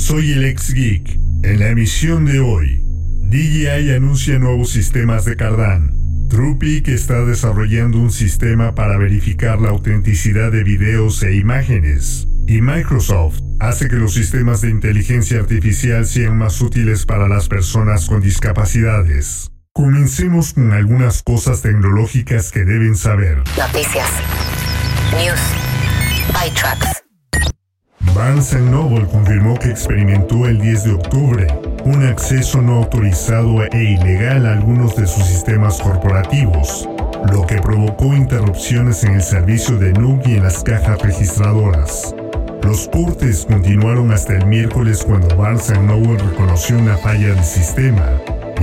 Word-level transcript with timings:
Soy 0.00 0.32
el 0.32 0.46
ex 0.46 0.72
geek. 0.72 1.20
En 1.42 1.60
la 1.60 1.68
emisión 1.68 2.24
de 2.24 2.40
hoy, 2.40 2.82
DJI 3.28 3.92
anuncia 3.94 4.38
nuevos 4.38 4.70
sistemas 4.70 5.26
de 5.26 5.36
Cardán. 5.36 5.92
Trupic 6.30 6.88
está 6.88 7.22
desarrollando 7.26 7.98
un 7.98 8.10
sistema 8.10 8.74
para 8.74 8.96
verificar 8.96 9.60
la 9.60 9.68
autenticidad 9.68 10.50
de 10.52 10.64
videos 10.64 11.22
e 11.22 11.36
imágenes. 11.36 12.26
Y 12.46 12.62
Microsoft 12.62 13.40
hace 13.60 13.88
que 13.88 13.96
los 13.96 14.14
sistemas 14.14 14.62
de 14.62 14.70
inteligencia 14.70 15.38
artificial 15.38 16.06
sean 16.06 16.38
más 16.38 16.62
útiles 16.62 17.04
para 17.04 17.28
las 17.28 17.48
personas 17.48 18.06
con 18.06 18.22
discapacidades. 18.22 19.52
Comencemos 19.74 20.54
con 20.54 20.72
algunas 20.72 21.22
cosas 21.22 21.60
tecnológicas 21.60 22.50
que 22.50 22.64
deben 22.64 22.96
saber. 22.96 23.42
Noticias. 23.58 24.08
News. 25.12 25.40
ByTrax. 26.32 27.09
Barnes 28.14 28.52
Noble 28.54 29.06
confirmó 29.06 29.58
que 29.58 29.70
experimentó 29.70 30.46
el 30.46 30.60
10 30.60 30.84
de 30.84 30.92
octubre 30.92 31.46
un 31.84 32.04
acceso 32.04 32.60
no 32.60 32.76
autorizado 32.76 33.62
e 33.64 33.82
ilegal 33.82 34.46
a 34.46 34.52
algunos 34.52 34.96
de 34.96 35.06
sus 35.06 35.24
sistemas 35.24 35.80
corporativos, 35.80 36.88
lo 37.32 37.46
que 37.46 37.60
provocó 37.60 38.14
interrupciones 38.14 39.04
en 39.04 39.14
el 39.14 39.22
servicio 39.22 39.78
de 39.78 39.92
NUC 39.92 40.26
y 40.26 40.34
en 40.34 40.42
las 40.42 40.62
cajas 40.62 41.00
registradoras. 41.00 42.14
Los 42.62 42.88
cortes 42.88 43.46
continuaron 43.48 44.12
hasta 44.12 44.36
el 44.36 44.46
miércoles 44.46 45.04
cuando 45.06 45.34
Barnes 45.36 45.70
Noble 45.80 46.18
reconoció 46.18 46.78
una 46.78 46.96
falla 46.96 47.34
del 47.34 47.44
sistema 47.44 48.06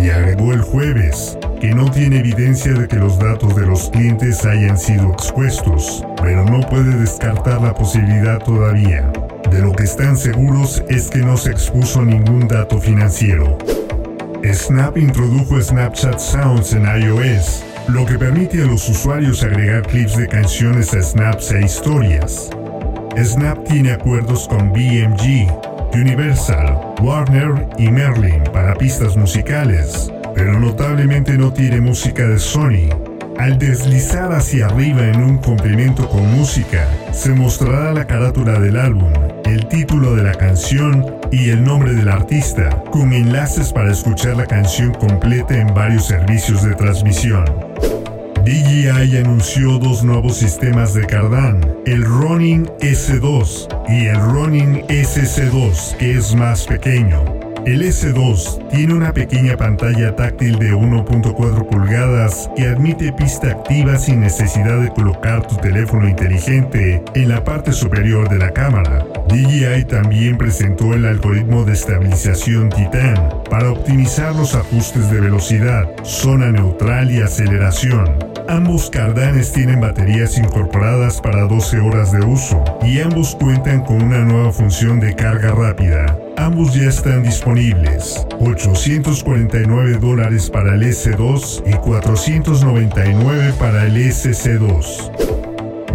y 0.01 0.09
agregó 0.09 0.53
el 0.53 0.61
jueves 0.61 1.37
que 1.59 1.73
no 1.73 1.89
tiene 1.89 2.19
evidencia 2.19 2.73
de 2.73 2.87
que 2.87 2.97
los 2.97 3.17
datos 3.17 3.55
de 3.55 3.65
los 3.65 3.89
clientes 3.89 4.45
hayan 4.45 4.77
sido 4.77 5.11
expuestos, 5.11 6.03
pero 6.21 6.45
no 6.45 6.59
puede 6.69 6.95
descartar 6.97 7.61
la 7.61 7.73
posibilidad 7.73 8.39
todavía. 8.39 9.11
De 9.51 9.61
lo 9.61 9.71
que 9.71 9.83
están 9.83 10.17
seguros 10.17 10.83
es 10.89 11.09
que 11.09 11.19
no 11.19 11.37
se 11.37 11.51
expuso 11.51 12.03
ningún 12.03 12.47
dato 12.47 12.79
financiero. 12.79 13.57
Snap 14.43 14.97
introdujo 14.97 15.59
Snapchat 15.59 16.19
Sounds 16.19 16.73
en 16.73 16.83
iOS, 16.83 17.63
lo 17.87 18.05
que 18.05 18.17
permite 18.17 18.61
a 18.61 18.65
los 18.65 18.87
usuarios 18.87 19.43
agregar 19.43 19.81
clips 19.87 20.15
de 20.15 20.27
canciones 20.27 20.93
a 20.93 21.01
snaps 21.01 21.51
e 21.51 21.61
historias. 21.61 22.49
Snap 23.17 23.63
tiene 23.67 23.93
acuerdos 23.93 24.47
con 24.47 24.71
BMG, 24.71 25.47
Universal, 25.93 26.95
Warner 27.01 27.67
y 27.77 27.89
Merlin 27.89 28.43
para 28.53 28.75
pistas 28.75 29.17
musicales, 29.17 30.11
pero 30.37 30.59
notablemente 30.59 31.35
no 31.35 31.51
tiene 31.51 31.81
música 31.81 32.27
de 32.27 32.37
Sony. 32.37 32.89
Al 33.39 33.57
deslizar 33.57 34.31
hacia 34.31 34.67
arriba 34.67 35.07
en 35.07 35.23
un 35.23 35.39
complemento 35.39 36.07
con 36.07 36.31
música, 36.31 36.87
se 37.11 37.31
mostrará 37.31 37.91
la 37.91 38.05
carátula 38.05 38.59
del 38.59 38.77
álbum, 38.77 39.11
el 39.45 39.67
título 39.67 40.15
de 40.15 40.21
la 40.21 40.33
canción 40.33 41.03
y 41.31 41.49
el 41.49 41.63
nombre 41.63 41.95
del 41.95 42.07
artista, 42.07 42.83
con 42.91 43.13
enlaces 43.13 43.73
para 43.73 43.91
escuchar 43.91 44.37
la 44.37 44.45
canción 44.45 44.93
completa 44.93 45.59
en 45.59 45.73
varios 45.73 46.05
servicios 46.05 46.61
de 46.61 46.75
transmisión. 46.75 47.43
DJI 48.45 49.17
anunció 49.17 49.79
dos 49.79 50.03
nuevos 50.03 50.37
sistemas 50.37 50.93
de 50.93 51.07
Cardán, 51.07 51.61
el 51.87 52.05
Ronin 52.05 52.67
S2 52.79 53.89
y 53.89 54.05
el 54.05 54.19
Ronin 54.21 54.83
SC2, 54.87 55.97
que 55.97 56.15
es 56.15 56.35
más 56.35 56.67
pequeño. 56.67 57.36
El 57.67 57.81
S2 57.81 58.69
tiene 58.69 58.93
una 58.93 59.11
pequeña 59.11 59.57
pantalla 59.57 60.15
táctil 60.15 60.57
de 60.57 60.71
1.4 60.71 61.67
pulgadas 61.67 62.49
que 62.55 62.65
admite 62.65 63.11
pista 63.11 63.51
activa 63.51 63.97
sin 63.97 64.21
necesidad 64.21 64.79
de 64.79 64.87
colocar 64.87 65.45
tu 65.45 65.57
teléfono 65.57 66.07
inteligente 66.07 67.03
en 67.13 67.27
la 67.27 67.43
parte 67.43 67.73
superior 67.73 68.29
de 68.29 68.37
la 68.37 68.51
cámara. 68.51 69.05
DJI 69.27 69.83
también 69.83 70.37
presentó 70.37 70.93
el 70.93 71.05
algoritmo 71.05 71.65
de 71.65 71.73
estabilización 71.73 72.69
Titan 72.69 73.31
para 73.49 73.69
optimizar 73.69 74.33
los 74.33 74.55
ajustes 74.55 75.11
de 75.11 75.19
velocidad, 75.19 75.89
zona 76.03 76.53
neutral 76.53 77.11
y 77.11 77.21
aceleración. 77.21 78.26
Ambos 78.49 78.89
cardanes 78.89 79.51
tienen 79.51 79.81
baterías 79.81 80.37
incorporadas 80.37 81.19
para 81.19 81.43
12 81.43 81.79
horas 81.81 82.13
de 82.13 82.25
uso 82.25 82.63
y 82.81 83.01
ambos 83.01 83.35
cuentan 83.35 83.83
con 83.83 84.01
una 84.01 84.19
nueva 84.19 84.53
función 84.53 85.01
de 85.01 85.13
carga 85.15 85.51
rápida. 85.51 86.17
Ambos 86.37 86.73
ya 86.73 86.87
están 86.87 87.23
disponibles. 87.23 88.25
849 88.39 89.97
dólares 89.97 90.49
para 90.49 90.75
el 90.75 90.83
S2 90.83 91.63
y 91.65 91.73
499 91.73 93.53
para 93.59 93.85
el 93.85 93.97
SC2. 93.97 95.11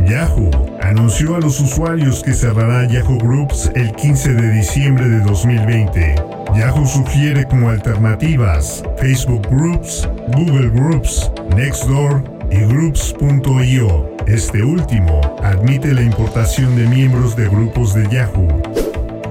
Yahoo 0.06 0.50
anunció 0.82 1.36
a 1.36 1.40
los 1.40 1.58
usuarios 1.58 2.22
que 2.22 2.34
cerrará 2.34 2.86
Yahoo 2.86 3.18
Groups 3.18 3.70
el 3.74 3.92
15 3.92 4.34
de 4.34 4.50
diciembre 4.52 5.08
de 5.08 5.20
2020. 5.20 6.16
Yahoo 6.54 6.86
sugiere 6.86 7.46
como 7.46 7.70
alternativas 7.70 8.82
Facebook 8.98 9.46
Groups, 9.48 10.06
Google 10.36 10.68
Groups, 10.68 11.30
Nextdoor 11.56 12.31
y 12.52 12.64
Groups.io. 12.66 14.16
Este 14.26 14.62
último 14.62 15.20
admite 15.42 15.94
la 15.94 16.02
importación 16.02 16.76
de 16.76 16.86
miembros 16.86 17.34
de 17.34 17.48
grupos 17.48 17.94
de 17.94 18.08
Yahoo. 18.08 18.62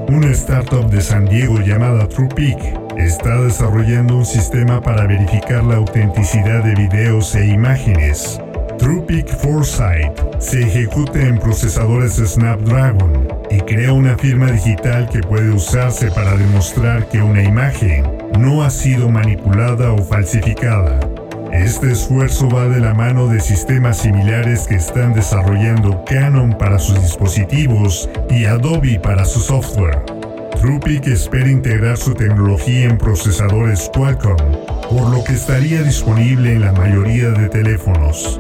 Una 0.08 0.32
startup 0.32 0.90
de 0.90 1.02
San 1.02 1.26
Diego 1.26 1.60
llamada 1.60 2.08
TruePic 2.08 2.58
está 2.98 3.42
desarrollando 3.42 4.18
un 4.18 4.26
sistema 4.26 4.82
para 4.82 5.06
verificar 5.06 5.64
la 5.64 5.76
autenticidad 5.78 6.64
de 6.64 6.76
videos 6.76 7.36
e 7.36 7.46
imágenes. 7.46 8.42
TruePic 8.80 9.28
Foresight 9.28 10.12
se 10.40 10.62
ejecuta 10.62 11.22
en 11.22 11.38
procesadores 11.38 12.16
Snapdragon 12.16 13.28
y 13.52 13.60
crea 13.60 13.94
una 13.94 14.18
firma 14.18 14.52
digital 14.52 15.08
que 15.10 15.20
puede 15.22 15.52
usarse 15.52 16.10
para 16.12 16.36
demostrar 16.36 17.08
que 17.08 17.22
una 17.22 17.44
imagen 17.44 18.06
no 18.40 18.64
ha 18.64 18.72
sido 18.72 19.10
manipulada 19.10 19.94
o 19.94 20.00
falsificada. 20.00 21.00
Este 21.52 21.92
esfuerzo 21.92 22.50
va 22.50 22.68
de 22.70 22.80
la 22.80 22.94
mano 22.94 23.28
de 23.28 23.42
sistemas 23.42 23.98
similares 23.98 24.68
que 24.68 24.76
están 24.76 25.14
desarrollando 25.14 26.06
Canon 26.06 26.58
para 26.58 26.80
sus 26.80 27.02
dispositivos 27.02 28.10
y 28.30 28.46
Adobe 28.46 29.00
para 29.00 29.26
su 29.26 29.42
software. 29.42 30.00
TruePic 30.62 31.08
espera 31.08 31.50
integrar 31.50 31.98
su 31.98 32.14
tecnología 32.14 32.86
en 32.86 32.98
procesadores 32.98 33.92
Qualcomm, 33.94 34.38
por 34.90 35.10
lo 35.10 35.24
que 35.26 35.34
estaría 35.34 35.84
disponible 35.84 36.54
en 36.54 36.62
la 36.62 36.72
mayoría 36.72 37.30
de 37.32 37.50
teléfonos. 37.50 38.40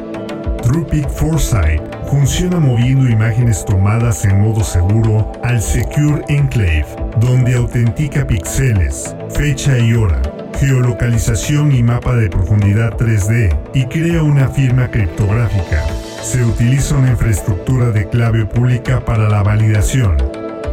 TruePic 0.63 1.09
Foresight 1.09 1.81
funciona 2.09 2.59
moviendo 2.59 3.09
imágenes 3.09 3.65
tomadas 3.65 4.23
en 4.23 4.39
modo 4.39 4.63
seguro 4.63 5.33
al 5.43 5.61
Secure 5.61 6.23
Enclave, 6.29 6.85
donde 7.19 7.55
autentica 7.55 8.25
píxeles, 8.25 9.15
fecha 9.29 9.77
y 9.79 9.95
hora, 9.95 10.21
geolocalización 10.59 11.71
y 11.71 11.83
mapa 11.83 12.15
de 12.15 12.29
profundidad 12.29 12.97
3D 12.97 13.57
y 13.73 13.85
crea 13.85 14.23
una 14.23 14.47
firma 14.49 14.89
criptográfica. 14.89 15.83
Se 16.21 16.43
utiliza 16.43 16.95
una 16.95 17.11
infraestructura 17.11 17.91
de 17.91 18.07
clave 18.07 18.45
pública 18.45 19.03
para 19.03 19.29
la 19.29 19.43
validación. 19.43 20.17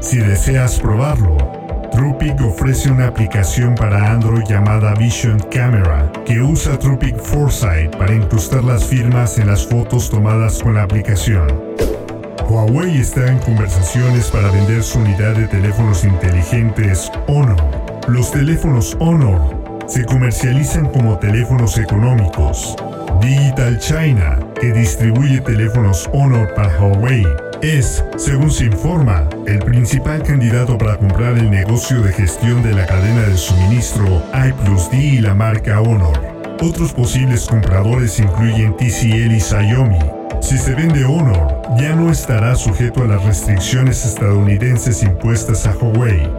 Si 0.00 0.19
deseas 0.19 0.78
probarlo, 0.78 1.37
Trupic 1.93 2.41
ofrece 2.42 2.91
una 2.91 3.09
aplicación 3.09 3.75
para 3.75 4.13
Android 4.13 4.45
llamada 4.47 4.95
Vision 4.95 5.39
Camera 5.51 6.13
que 6.25 6.41
usa 6.41 6.78
Trupic 6.78 7.19
Foresight 7.19 7.97
para 7.97 8.15
incrustar 8.15 8.63
las 8.63 8.84
firmas 8.84 9.39
en 9.39 9.48
las 9.48 9.66
fotos 9.66 10.10
tomadas 10.10 10.63
con 10.63 10.75
la 10.75 10.83
aplicación. 10.83 11.48
Huawei 12.48 12.98
está 12.98 13.27
en 13.27 13.39
conversaciones 13.39 14.30
para 14.30 14.51
vender 14.51 14.83
su 14.83 15.01
unidad 15.01 15.34
de 15.34 15.48
teléfonos 15.48 16.04
inteligentes 16.04 17.10
Honor. 17.27 17.60
Los 18.07 18.30
teléfonos 18.30 18.97
Honor 19.01 19.58
se 19.89 20.05
comercializan 20.05 20.87
como 20.87 21.19
teléfonos 21.19 21.79
económicos. 21.79 22.77
Digital 23.21 23.79
China, 23.79 24.39
que 24.61 24.73
distribuye 24.73 25.41
teléfonos 25.41 26.09
Honor 26.13 26.55
para 26.55 26.79
Huawei, 26.79 27.27
es, 27.63 28.05
según 28.17 28.51
se 28.51 28.67
informa, 28.67 29.29
el 29.47 29.59
principal 29.61 30.23
candidato 30.23 30.79
para 30.79 30.97
comprar 30.97 31.37
el 31.39 31.51
negocio 31.51 32.01
de 32.03 32.13
gestión 32.13 32.63
de 32.63 32.75
la 32.75 32.87
cadena 32.87 33.23
de 33.23 33.37
suministro 33.37 34.23
I 34.33 34.53
Plus 34.65 34.91
D 34.91 34.99
y 34.99 35.19
la 35.19 35.35
marca 35.35 35.81
Honor. 35.81 36.21
Otros 36.61 36.93
posibles 36.93 37.47
compradores 37.47 38.21
incluyen 38.21 38.77
TCL 38.77 39.33
y 39.33 39.41
Xiaomi. 39.41 39.99
Si 40.41 40.59
se 40.59 40.75
vende 40.75 41.05
Honor, 41.05 41.63
ya 41.81 41.95
no 41.97 42.11
estará 42.11 42.55
sujeto 42.55 43.03
a 43.03 43.07
las 43.07 43.25
restricciones 43.25 44.05
estadounidenses 44.05 45.03
impuestas 45.03 45.67
a 45.67 45.75
Huawei. 45.75 46.31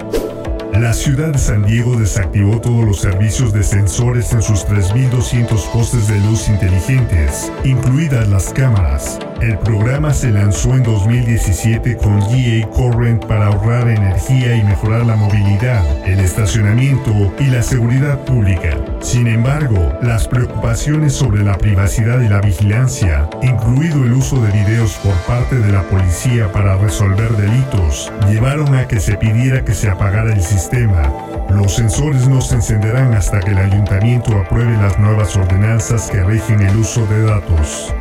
La 0.82 0.94
ciudad 0.94 1.34
de 1.34 1.38
San 1.38 1.66
Diego 1.66 1.98
desactivó 1.98 2.62
todos 2.62 2.86
los 2.86 3.00
servicios 3.00 3.52
de 3.52 3.64
sensores 3.64 4.32
en 4.32 4.42
sus 4.42 4.66
3.200 4.66 5.72
postes 5.72 6.08
de 6.08 6.20
luz 6.22 6.48
inteligentes, 6.48 7.52
incluidas 7.66 8.28
las 8.30 8.54
cámaras. 8.54 9.20
El 9.42 9.58
programa 9.60 10.14
se 10.14 10.32
lanzó 10.32 10.76
en 10.76 10.84
2017 10.84 11.96
con 11.96 12.20
GA 12.20 12.68
Current 12.76 13.26
para 13.26 13.48
ahorrar 13.48 13.88
energía 13.88 14.54
y 14.58 14.64
mejorar 14.64 15.06
la 15.06 15.16
movilidad, 15.16 15.82
el 16.06 16.20
estacionamiento 16.20 17.14
y 17.40 17.46
la 17.46 17.64
seguridad 17.64 18.20
pública. 18.26 18.78
Sin 19.00 19.28
embargo, 19.28 19.94
las 20.02 20.28
preocupaciones 20.28 21.14
sobre 21.14 21.46
la 21.46 21.58
privacidad 21.58 22.20
y 22.20 22.28
la 22.28 22.42
vigilancia, 22.42 23.30
incluido 23.42 24.04
el 24.04 24.12
uso 24.12 24.42
de 24.42 24.52
videos 24.52 24.96
por 24.98 25.16
parte 25.26 25.56
de 25.56 25.72
la 25.72 25.84
policía 25.84 26.52
para 26.52 26.76
resolver 26.76 27.32
delitos, 27.38 28.12
llevaron 28.30 28.76
a 28.76 28.90
que 28.90 29.00
se 29.00 29.16
pidiera 29.16 29.64
que 29.64 29.74
se 29.74 29.90
apagara 29.90 30.34
el 30.34 30.42
sistema. 30.42 31.14
Los 31.50 31.76
sensores 31.76 32.28
no 32.28 32.42
se 32.42 32.56
encenderán 32.56 33.14
hasta 33.14 33.40
que 33.40 33.52
el 33.52 33.58
ayuntamiento 33.58 34.38
apruebe 34.38 34.76
las 34.78 35.00
nuevas 35.00 35.38
ordenanzas 35.38 36.12
que 36.12 36.22
rigen 36.26 36.60
el 36.60 36.76
uso 36.76 37.06
de 37.08 37.22
datos. 37.22 37.94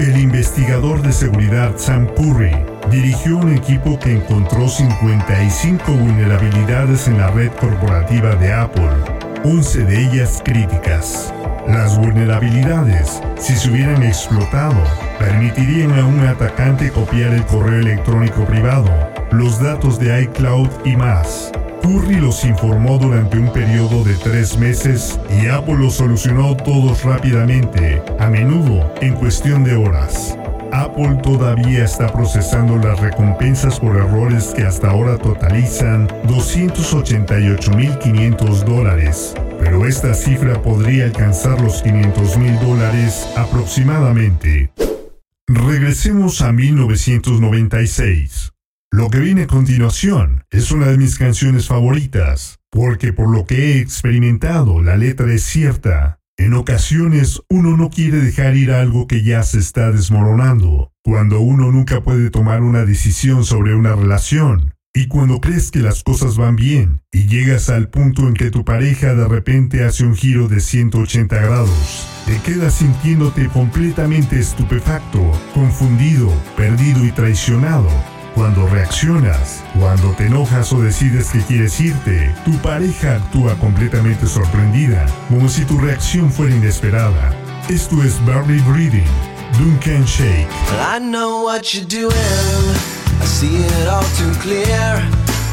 El 0.00 0.16
investigador 0.16 1.02
de 1.02 1.12
seguridad 1.12 1.72
Sam 1.76 2.06
Curry 2.14 2.54
dirigió 2.88 3.36
un 3.36 3.52
equipo 3.52 3.98
que 3.98 4.12
encontró 4.12 4.68
55 4.68 5.90
vulnerabilidades 5.90 7.08
en 7.08 7.18
la 7.18 7.32
red 7.32 7.50
corporativa 7.60 8.36
de 8.36 8.52
Apple, 8.52 8.90
11 9.44 9.84
de 9.86 10.04
ellas 10.04 10.40
críticas. 10.44 11.34
Las 11.66 11.98
vulnerabilidades, 11.98 13.20
si 13.38 13.56
se 13.56 13.70
hubieran 13.70 14.04
explotado, 14.04 14.76
permitirían 15.18 15.92
a 15.98 16.06
un 16.06 16.20
atacante 16.20 16.90
copiar 16.90 17.34
el 17.34 17.44
correo 17.44 17.80
electrónico 17.80 18.44
privado, 18.44 18.88
los 19.32 19.60
datos 19.60 19.98
de 19.98 20.22
iCloud 20.22 20.70
y 20.84 20.94
más. 20.94 21.50
Curry 21.82 22.16
los 22.16 22.44
informó 22.44 22.98
durante 22.98 23.38
un 23.38 23.50
periodo 23.52 24.04
de 24.04 24.14
tres 24.14 24.58
meses 24.58 25.18
y 25.40 25.46
Apple 25.48 25.76
los 25.76 25.94
solucionó 25.94 26.56
todos 26.56 27.04
rápidamente, 27.04 28.02
a 28.18 28.28
menudo 28.28 28.92
en 29.00 29.14
cuestión 29.14 29.62
de 29.64 29.76
horas. 29.76 30.36
Apple 30.72 31.20
todavía 31.22 31.84
está 31.84 32.12
procesando 32.12 32.76
las 32.76 32.98
recompensas 33.00 33.80
por 33.80 33.96
errores 33.96 34.52
que 34.54 34.64
hasta 34.64 34.90
ahora 34.90 35.16
totalizan 35.16 36.06
288.500 36.26 38.64
dólares, 38.64 39.32
pero 39.58 39.86
esta 39.86 40.12
cifra 40.14 40.60
podría 40.60 41.06
alcanzar 41.06 41.58
los 41.60 41.82
500.000 41.84 42.60
dólares 42.60 43.26
aproximadamente. 43.36 44.70
Regresemos 45.46 46.42
a 46.42 46.52
1996. 46.52 48.52
Lo 48.90 49.10
que 49.10 49.18
viene 49.18 49.42
a 49.42 49.46
continuación 49.46 50.44
es 50.50 50.72
una 50.72 50.86
de 50.86 50.96
mis 50.96 51.18
canciones 51.18 51.66
favoritas, 51.68 52.58
porque 52.70 53.12
por 53.12 53.30
lo 53.30 53.44
que 53.44 53.74
he 53.74 53.80
experimentado 53.80 54.80
la 54.82 54.96
letra 54.96 55.30
es 55.32 55.42
cierta. 55.42 56.20
En 56.38 56.54
ocasiones 56.54 57.42
uno 57.50 57.76
no 57.76 57.90
quiere 57.90 58.18
dejar 58.18 58.56
ir 58.56 58.72
algo 58.72 59.06
que 59.06 59.22
ya 59.22 59.42
se 59.42 59.58
está 59.58 59.92
desmoronando, 59.92 60.90
cuando 61.04 61.40
uno 61.40 61.70
nunca 61.70 62.02
puede 62.02 62.30
tomar 62.30 62.62
una 62.62 62.86
decisión 62.86 63.44
sobre 63.44 63.74
una 63.74 63.94
relación, 63.94 64.74
y 64.94 65.06
cuando 65.06 65.42
crees 65.42 65.70
que 65.70 65.80
las 65.80 66.02
cosas 66.02 66.38
van 66.38 66.56
bien 66.56 67.02
y 67.12 67.26
llegas 67.26 67.68
al 67.68 67.90
punto 67.90 68.26
en 68.26 68.32
que 68.32 68.50
tu 68.50 68.64
pareja 68.64 69.14
de 69.14 69.28
repente 69.28 69.84
hace 69.84 70.04
un 70.04 70.16
giro 70.16 70.48
de 70.48 70.60
180 70.60 71.36
grados, 71.36 72.08
te 72.24 72.40
quedas 72.40 72.76
sintiéndote 72.76 73.48
completamente 73.48 74.38
estupefacto, 74.38 75.20
confundido, 75.52 76.32
perdido 76.56 77.04
y 77.04 77.12
traicionado 77.12 77.90
cuando 78.38 78.68
reaccionas, 78.68 79.64
cuando 79.76 80.12
te 80.12 80.26
enojas 80.26 80.72
o 80.72 80.80
decides 80.80 81.30
que 81.30 81.40
quieres 81.40 81.80
irte, 81.80 82.32
tu 82.44 82.52
pareja 82.58 83.16
actúa 83.16 83.56
completamente 83.56 84.28
sorprendida, 84.28 85.04
como 85.28 85.48
si 85.48 85.64
tu 85.64 85.76
reacción 85.76 86.30
fuera 86.30 86.54
inesperada. 86.54 87.32
Esto 87.68 88.00
es 88.00 88.24
Barley 88.24 88.60
Breathing, 88.60 89.10
Duncan 89.58 90.04
Shake. 90.04 90.46
I 90.70 91.00
know 91.00 91.42
what 91.46 91.74
you're 91.74 91.84
doing, 91.84 92.14
I 93.20 93.24
see 93.24 93.56
it 93.56 93.88
all 93.88 94.04
too 94.16 94.32
clear. 94.40 95.02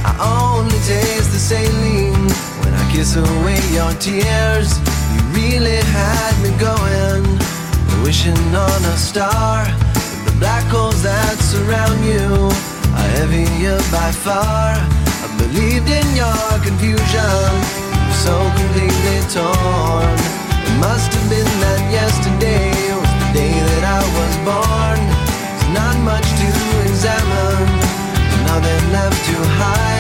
I 0.06 0.54
only 0.54 0.78
taste 0.86 1.32
the 1.32 1.40
saline 1.40 2.30
when 2.62 2.72
I 2.72 2.92
kiss 2.92 3.16
away 3.16 3.60
your 3.74 3.94
tears. 3.98 4.78
You 5.12 5.22
really 5.34 5.82
had 5.90 6.34
me 6.44 6.52
going, 6.60 7.26
wishing 8.04 8.38
on 8.56 8.86
a 8.86 8.96
star. 8.96 9.66
The 10.26 10.36
black 10.38 10.66
holes 10.66 11.02
that 11.02 11.36
surround 11.40 12.06
you 12.06 12.75
heavier 13.16 13.80
by 13.96 14.12
far. 14.12 14.76
I 15.24 15.28
believed 15.40 15.88
in 16.00 16.08
your 16.22 16.48
confusion, 16.68 17.50
so 18.24 18.34
completely 18.60 19.20
torn. 19.32 20.16
It 20.68 20.76
must 20.86 21.10
have 21.16 21.28
been 21.30 21.52
that 21.64 21.82
yesterday 22.00 22.72
was 23.00 23.12
the 23.22 23.30
day 23.40 23.56
that 23.70 23.84
I 24.00 24.02
was 24.20 24.34
born. 24.50 25.00
There's 25.48 25.70
not 25.80 25.96
much 26.12 26.28
to 26.42 26.50
examine, 26.88 27.68
nothing 28.50 28.84
left 28.92 29.20
to 29.30 29.38
hide. 29.60 29.95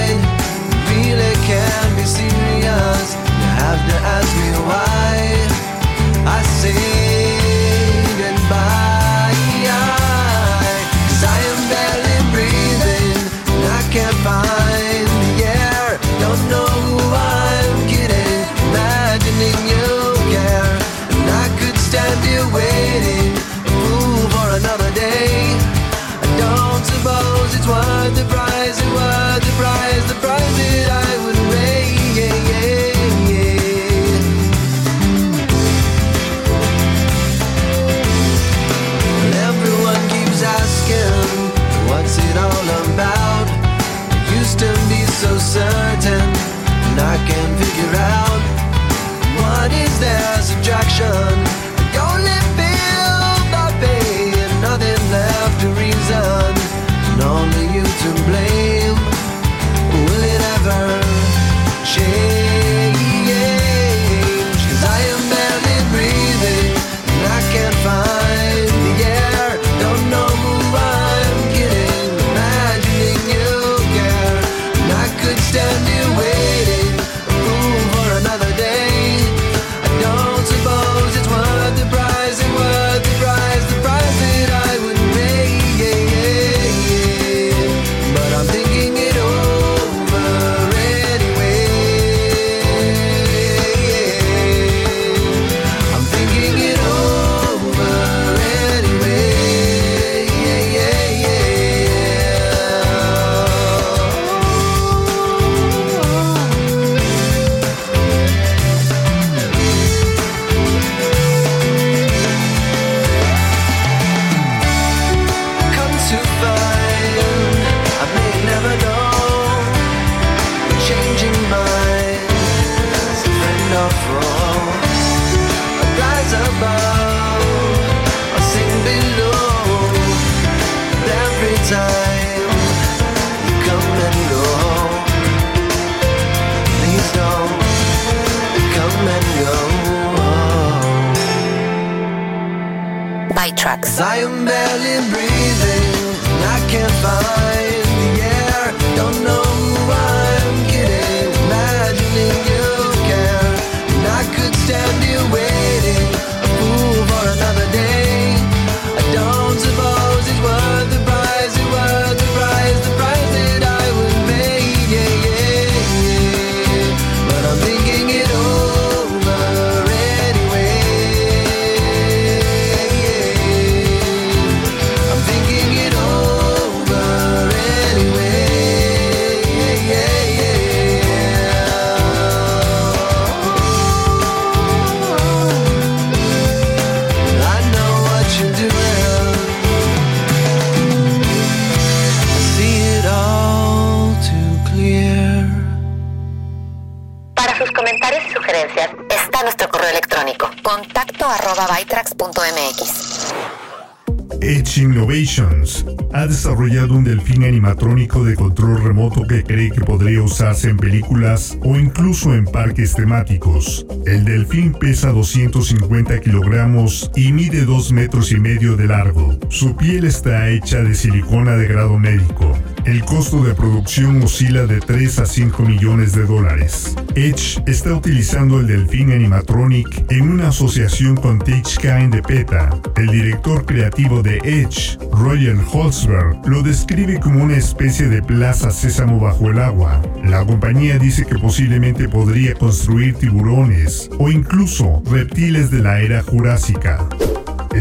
Ha 206.25 206.27
desarrollado 206.27 206.95
un 206.95 207.03
delfín 207.03 207.43
animatrónico 207.43 208.23
de 208.23 208.35
control 208.35 208.83
remoto 208.83 209.27
que 209.27 209.43
cree 209.43 209.69
que 209.69 209.81
podría 209.81 210.23
usarse 210.23 210.71
en 210.71 210.77
películas 210.77 211.55
o 211.61 211.75
incluso 211.77 212.33
en 212.33 212.45
parques 212.45 212.95
temáticos. 212.95 213.85
El 214.07 214.25
delfín 214.25 214.73
pesa 214.73 215.11
250 215.11 216.19
kilogramos 216.21 217.11
y 217.15 217.31
mide 217.31 217.63
2 217.65 217.91
metros 217.91 218.31
y 218.31 218.39
medio 218.39 218.75
de 218.75 218.87
largo. 218.87 219.37
Su 219.49 219.75
piel 219.75 220.05
está 220.05 220.49
hecha 220.49 220.81
de 220.81 220.95
silicona 220.95 221.57
de 221.57 221.67
grado 221.67 221.99
médico. 221.99 222.57
El 222.85 223.03
costo 223.03 223.43
de 223.43 223.55
producción 223.55 224.21
oscila 224.21 224.67
de 224.67 224.79
3 224.79 225.17
a 225.17 225.25
5 225.25 225.63
millones 225.63 226.13
de 226.13 226.23
dólares. 226.23 226.95
Edge 227.15 227.59
está 227.65 227.95
utilizando 227.95 228.59
el 228.59 228.67
delfín 228.67 229.11
animatronic 229.11 230.05
en 230.11 230.29
una 230.29 230.49
asociación 230.49 231.15
con 231.15 231.39
Kind 231.39 232.13
de 232.13 232.21
PETA. 232.21 232.69
El 232.95 233.07
director 233.07 233.65
creativo 233.65 234.21
de 234.21 234.37
Edge, 234.43 234.99
Roger 235.11 235.57
Holzberg, 235.73 236.47
lo 236.47 236.61
describe 236.61 237.19
como 237.19 237.43
una 237.43 237.57
especie 237.57 238.07
de 238.07 238.21
plaza 238.21 238.69
sésamo 238.69 239.19
bajo 239.19 239.49
el 239.49 239.57
agua. 239.57 239.99
La 240.23 240.45
compañía 240.45 240.99
dice 240.99 241.25
que 241.25 241.39
posiblemente 241.39 242.07
podría 242.07 242.53
construir 242.53 243.15
tiburones 243.15 244.11
o 244.19 244.29
incluso 244.29 245.01
reptiles 245.09 245.71
de 245.71 245.79
la 245.79 246.01
era 246.01 246.21
jurásica. 246.21 247.09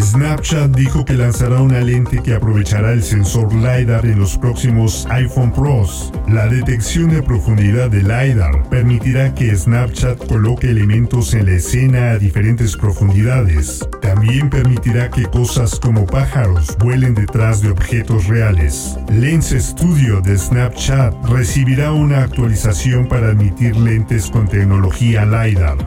Snapchat 0.01 0.75
dijo 0.75 1.05
que 1.05 1.15
lanzará 1.15 1.61
una 1.61 1.81
lente 1.81 2.21
que 2.23 2.35
aprovechará 2.35 2.93
el 2.93 3.03
sensor 3.03 3.53
LiDAR 3.55 4.05
en 4.07 4.19
los 4.19 4.37
próximos 4.37 5.07
iPhone 5.11 5.53
Pros. 5.53 6.13
La 6.29 6.47
detección 6.49 7.11
de 7.11 7.23
profundidad 7.23 7.91
de 7.91 8.03
LiDAR 8.03 8.69
permitirá 8.69 9.33
que 9.35 9.55
Snapchat 9.55 10.27
coloque 10.27 10.71
elementos 10.71 11.33
en 11.35 11.47
la 11.47 11.53
escena 11.53 12.11
a 12.11 12.19
diferentes 12.19 12.77
profundidades. 12.77 13.89
También 14.03 14.51
permitirá 14.51 15.11
que 15.11 15.25
cosas 15.27 15.79
como 15.79 16.07
pájaros 16.07 16.77
vuelen 16.79 17.15
detrás 17.15 17.61
de 17.63 17.71
objetos 17.71 18.27
reales. 18.27 18.99
Lens 19.13 19.55
Studio 19.57 20.21
de 20.21 20.37
Snapchat 20.37 21.15
recibirá 21.27 21.93
una 21.93 22.25
actualización 22.25 23.07
para 23.07 23.29
admitir 23.29 23.77
lentes 23.77 24.29
con 24.31 24.49
tecnología 24.49 25.25
LiDAR. 25.25 25.79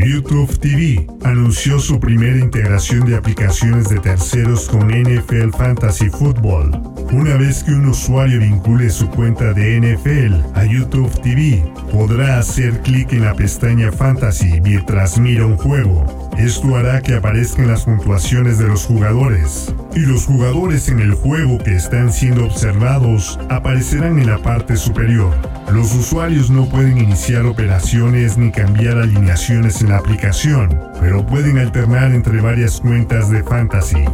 YouTube 0.00 0.58
TV 0.58 1.06
anunció 1.24 1.78
su 1.78 2.00
primera 2.00 2.38
integración 2.38 3.04
de 3.04 3.16
aplicaciones 3.16 3.88
de 3.88 3.98
terceros 4.00 4.68
con 4.68 4.88
NFL 4.88 5.50
Fantasy 5.56 6.08
Football. 6.08 6.70
Una 7.12 7.36
vez 7.36 7.62
que 7.62 7.72
un 7.72 7.86
usuario 7.86 8.40
vincule 8.40 8.90
su 8.90 9.08
cuenta 9.08 9.52
de 9.52 9.80
NFL 9.80 10.58
a 10.58 10.64
YouTube 10.64 11.10
TV, 11.22 11.62
podrá 11.92 12.38
hacer 12.38 12.80
clic 12.82 13.12
en 13.12 13.24
la 13.24 13.34
pestaña 13.34 13.92
Fantasy 13.92 14.60
mientras 14.60 15.18
mira 15.18 15.44
un 15.46 15.56
juego. 15.56 16.19
Esto 16.40 16.74
hará 16.74 17.02
que 17.02 17.14
aparezcan 17.14 17.68
las 17.68 17.84
puntuaciones 17.84 18.56
de 18.56 18.66
los 18.66 18.86
jugadores. 18.86 19.74
Y 19.94 20.00
los 20.00 20.24
jugadores 20.24 20.88
en 20.88 21.00
el 21.00 21.12
juego 21.12 21.58
que 21.58 21.76
están 21.76 22.14
siendo 22.14 22.46
observados 22.46 23.38
aparecerán 23.50 24.18
en 24.18 24.26
la 24.26 24.38
parte 24.38 24.76
superior. 24.76 25.34
Los 25.70 25.94
usuarios 25.94 26.48
no 26.48 26.66
pueden 26.66 26.96
iniciar 26.96 27.44
operaciones 27.44 28.38
ni 28.38 28.50
cambiar 28.52 28.96
alineaciones 28.96 29.82
en 29.82 29.90
la 29.90 29.98
aplicación, 29.98 30.80
pero 30.98 31.26
pueden 31.26 31.58
alternar 31.58 32.10
entre 32.12 32.40
varias 32.40 32.80
cuentas 32.80 33.30
de 33.30 33.42
Fantasy. 33.42 34.04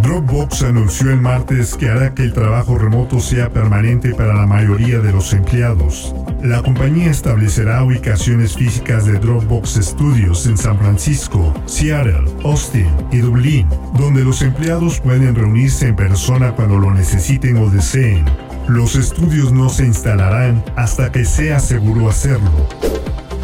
Dropbox 0.00 0.62
anunció 0.62 1.10
el 1.10 1.20
martes 1.20 1.74
que 1.76 1.88
hará 1.88 2.14
que 2.14 2.22
el 2.22 2.32
trabajo 2.32 2.78
remoto 2.78 3.20
sea 3.20 3.50
permanente 3.50 4.14
para 4.14 4.34
la 4.34 4.46
mayoría 4.46 5.00
de 5.00 5.12
los 5.12 5.32
empleados. 5.32 6.14
La 6.42 6.62
compañía 6.62 7.10
establecerá 7.10 7.84
ubicaciones 7.84 8.54
físicas 8.54 9.06
de 9.06 9.18
Dropbox 9.18 9.78
Studios 9.82 10.46
en 10.46 10.56
San 10.56 10.78
Francisco, 10.78 11.54
Seattle, 11.66 12.24
Austin 12.44 12.88
y 13.12 13.18
Dublín, 13.18 13.68
donde 13.98 14.24
los 14.24 14.42
empleados 14.42 15.00
pueden 15.00 15.34
reunirse 15.34 15.88
en 15.88 15.96
persona 15.96 16.52
cuando 16.52 16.78
lo 16.78 16.92
necesiten 16.92 17.58
o 17.58 17.70
deseen. 17.70 18.24
Los 18.68 18.96
estudios 18.96 19.52
no 19.52 19.68
se 19.68 19.86
instalarán 19.86 20.64
hasta 20.76 21.12
que 21.12 21.24
sea 21.24 21.60
seguro 21.60 22.08
hacerlo. 22.08 22.68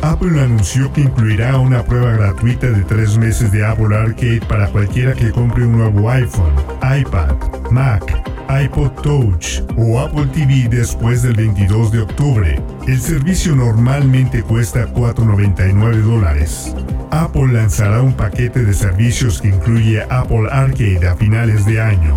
Apple 0.02 0.40
anunció 0.40 0.92
que 0.92 1.02
incluirá 1.02 1.58
una 1.58 1.82
prueba 1.82 2.12
gratuita 2.12 2.68
de 2.68 2.82
tres 2.84 3.18
meses 3.18 3.50
de 3.50 3.64
Apple 3.64 3.96
Arcade 3.96 4.40
para 4.48 4.68
cualquiera 4.68 5.12
que 5.12 5.30
compre 5.30 5.64
un 5.64 5.72
nuevo 5.72 6.08
iPhone, 6.10 6.54
iPad, 6.82 7.34
Mac, 7.70 8.04
iPod 8.48 8.90
Touch 9.02 9.60
o 9.76 10.00
Apple 10.00 10.26
TV 10.32 10.68
después 10.68 11.22
del 11.22 11.34
22 11.34 11.92
de 11.92 12.00
octubre. 12.00 12.62
El 12.86 13.00
servicio 13.00 13.54
normalmente 13.56 14.42
cuesta 14.42 14.86
4,99 14.86 16.02
dólares. 16.02 16.74
Apple 17.10 17.52
lanzará 17.52 18.00
un 18.00 18.12
paquete 18.12 18.64
de 18.64 18.72
servicios 18.72 19.40
que 19.40 19.48
incluye 19.48 20.02
Apple 20.10 20.48
Arcade 20.50 21.08
a 21.08 21.16
finales 21.16 21.64
de 21.66 21.80
año. 21.80 22.14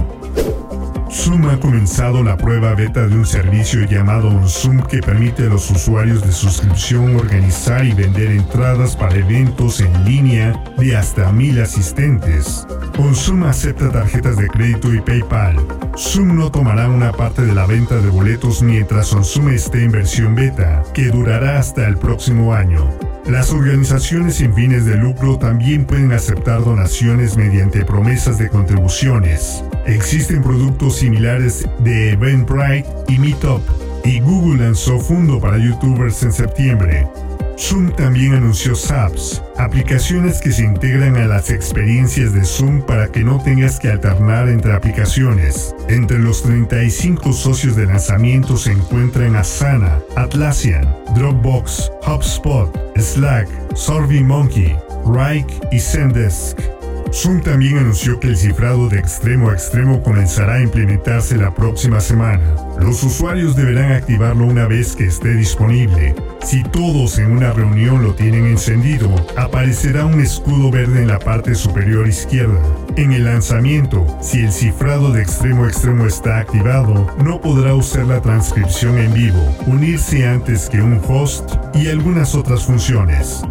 Zoom 1.13 1.49
ha 1.49 1.59
comenzado 1.59 2.23
la 2.23 2.37
prueba 2.37 2.73
beta 2.73 3.05
de 3.05 3.15
un 3.15 3.25
servicio 3.25 3.85
llamado 3.85 4.47
Zoom 4.47 4.81
que 4.83 5.01
permite 5.01 5.43
a 5.43 5.49
los 5.49 5.69
usuarios 5.69 6.25
de 6.25 6.31
suscripción 6.31 7.17
organizar 7.17 7.85
y 7.85 7.91
vender 7.91 8.31
entradas 8.31 8.95
para 8.95 9.15
eventos 9.15 9.81
en 9.81 10.05
línea 10.05 10.53
de 10.77 10.95
hasta 10.95 11.29
mil 11.33 11.61
asistentes. 11.61 12.65
Zoom 13.13 13.43
acepta 13.43 13.91
tarjetas 13.91 14.37
de 14.37 14.47
crédito 14.47 14.93
y 14.93 15.01
PayPal. 15.01 15.57
Zoom 15.97 16.37
no 16.37 16.49
tomará 16.49 16.87
una 16.87 17.11
parte 17.11 17.41
de 17.41 17.53
la 17.53 17.65
venta 17.65 17.95
de 17.95 18.09
boletos 18.09 18.61
mientras 18.61 19.07
Zoom 19.07 19.49
esté 19.49 19.83
en 19.83 19.91
versión 19.91 20.33
beta, 20.33 20.81
que 20.93 21.07
durará 21.07 21.59
hasta 21.59 21.87
el 21.87 21.97
próximo 21.97 22.53
año. 22.53 22.89
Las 23.25 23.51
organizaciones 23.51 24.35
sin 24.35 24.53
fines 24.53 24.85
de 24.85 24.95
lucro 24.95 25.37
también 25.37 25.85
pueden 25.85 26.13
aceptar 26.13 26.63
donaciones 26.63 27.35
mediante 27.35 27.83
promesas 27.83 28.37
de 28.37 28.49
contribuciones. 28.49 29.63
Existen 29.85 30.41
productos 30.41 30.97
similares 30.97 31.67
de 31.79 32.11
Eventbrite 32.11 32.85
y 33.07 33.17
Meetup, 33.19 33.61
y 34.03 34.19
Google 34.19 34.63
lanzó 34.63 34.99
Fundo 34.99 35.39
para 35.39 35.57
YouTubers 35.57 36.23
en 36.23 36.31
septiembre. 36.33 37.07
Zoom 37.61 37.91
también 37.91 38.33
anunció 38.33 38.75
Zaps, 38.75 39.43
aplicaciones 39.57 40.41
que 40.41 40.51
se 40.51 40.63
integran 40.63 41.15
a 41.15 41.27
las 41.27 41.51
experiencias 41.51 42.33
de 42.33 42.43
Zoom 42.43 42.81
para 42.81 43.11
que 43.11 43.23
no 43.23 43.39
tengas 43.43 43.79
que 43.79 43.89
alternar 43.89 44.49
entre 44.49 44.73
aplicaciones. 44.73 45.75
Entre 45.87 46.17
los 46.17 46.41
35 46.41 47.31
socios 47.33 47.75
de 47.75 47.85
lanzamiento 47.85 48.57
se 48.57 48.71
encuentran 48.71 49.35
Asana, 49.35 49.99
Atlassian, 50.15 50.91
Dropbox, 51.13 51.91
HubSpot, 52.07 52.75
Slack, 52.97 53.47
SurveyMonkey, 53.75 54.75
Rike 55.05 55.53
y 55.71 55.79
Zendesk. 55.79 56.80
Zoom 57.13 57.41
también 57.41 57.77
anunció 57.77 58.19
que 58.21 58.27
el 58.27 58.37
cifrado 58.37 58.87
de 58.87 58.97
extremo 58.97 59.49
a 59.49 59.53
extremo 59.53 60.01
comenzará 60.01 60.55
a 60.55 60.61
implementarse 60.61 61.35
la 61.35 61.53
próxima 61.53 61.99
semana. 61.99 62.55
Los 62.79 63.03
usuarios 63.03 63.55
deberán 63.55 63.91
activarlo 63.91 64.45
una 64.45 64.65
vez 64.65 64.95
que 64.95 65.07
esté 65.07 65.35
disponible. 65.35 66.15
Si 66.41 66.63
todos 66.63 67.19
en 67.19 67.31
una 67.31 67.51
reunión 67.51 68.03
lo 68.03 68.15
tienen 68.15 68.45
encendido, 68.45 69.13
aparecerá 69.35 70.05
un 70.05 70.21
escudo 70.21 70.71
verde 70.71 71.01
en 71.01 71.09
la 71.09 71.19
parte 71.19 71.53
superior 71.53 72.07
izquierda. 72.07 72.61
En 72.95 73.11
el 73.11 73.25
lanzamiento, 73.25 74.05
si 74.21 74.45
el 74.45 74.51
cifrado 74.51 75.11
de 75.11 75.21
extremo 75.21 75.65
a 75.65 75.67
extremo 75.67 76.05
está 76.05 76.39
activado, 76.39 77.13
no 77.23 77.41
podrá 77.41 77.75
usar 77.75 78.05
la 78.05 78.21
transcripción 78.21 78.97
en 78.97 79.13
vivo, 79.13 79.55
unirse 79.67 80.25
antes 80.25 80.69
que 80.69 80.81
un 80.81 81.01
host 81.07 81.55
y 81.75 81.89
algunas 81.89 82.35
otras 82.35 82.65
funciones. 82.65 83.41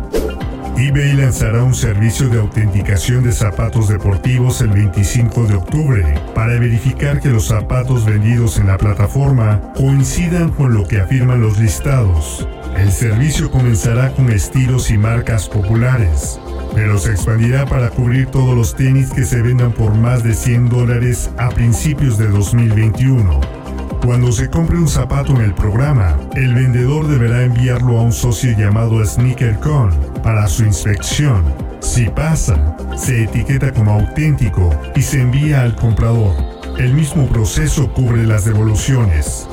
eBay 0.77 1.13
lanzará 1.15 1.63
un 1.63 1.75
servicio 1.75 2.29
de 2.29 2.39
autenticación 2.39 3.23
de 3.23 3.33
zapatos 3.33 3.89
deportivos 3.89 4.61
el 4.61 4.71
25 4.71 5.45
de 5.47 5.55
octubre 5.55 6.15
para 6.35 6.59
verificar 6.59 7.21
que 7.21 7.29
los 7.29 7.47
zapatos 7.49 8.07
vendidos 8.07 8.59
en 8.59 8.67
la 8.67 8.79
plataforma 8.79 9.61
coincidan 9.75 10.51
con 10.51 10.73
lo 10.75 10.87
que 10.87 11.01
afirman 11.01 11.41
los 11.41 11.59
listados. 11.59 12.47
El 12.77 12.91
servicio 12.93 13.51
comenzará 13.51 14.13
con 14.13 14.31
estilos 14.31 14.91
y 14.91 14.97
marcas 14.97 15.49
populares, 15.49 16.41
pero 16.75 16.99
se 16.99 17.13
expandirá 17.13 17.67
para 17.67 17.91
cubrir 17.91 18.27
todos 18.27 18.57
los 18.57 18.75
tenis 18.75 19.11
que 19.11 19.25
se 19.25 19.43
vendan 19.43 19.73
por 19.73 19.95
más 19.95 20.23
de 20.23 20.35
100 20.35 20.69
dólares 20.69 21.31
a 21.37 21.51
principios 21.51 22.17
de 22.17 22.29
2021. 22.29 23.60
Cuando 24.05 24.33
se 24.33 24.49
compre 24.49 24.77
un 24.77 24.89
zapato 24.89 25.33
en 25.33 25.43
el 25.43 25.55
programa, 25.55 26.19
el 26.35 26.55
vendedor 26.55 27.07
deberá 27.07 27.45
enviarlo 27.45 27.99
a 27.99 28.03
un 28.03 28.13
socio 28.13 28.57
llamado 28.57 29.05
SneakerCon 29.05 29.91
para 30.23 30.47
su 30.49 30.65
inspección. 30.65 31.45
Si 31.81 32.09
pasa, 32.09 32.77
se 32.97 33.25
etiqueta 33.25 33.73
como 33.73 33.93
auténtico 33.93 34.71
y 34.95 35.03
se 35.03 35.21
envía 35.21 35.63
al 35.63 35.77
comprador. 35.77 36.35
El 36.79 36.95
mismo 36.95 37.27
proceso 37.29 37.93
cubre 37.93 38.27
las 38.27 38.45
devoluciones. 38.45 39.49